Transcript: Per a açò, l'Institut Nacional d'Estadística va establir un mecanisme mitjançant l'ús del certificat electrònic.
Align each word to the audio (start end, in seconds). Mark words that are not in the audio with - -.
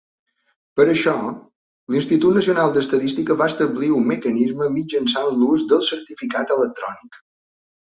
Per 0.79 0.85
a 0.85 0.93
açò, 0.93 1.11
l'Institut 1.95 2.33
Nacional 2.37 2.73
d'Estadística 2.79 3.37
va 3.43 3.49
establir 3.53 3.91
un 3.99 4.09
mecanisme 4.13 4.73
mitjançant 4.81 5.31
l'ús 5.43 5.69
del 5.75 5.87
certificat 5.93 6.57
electrònic. 6.59 7.25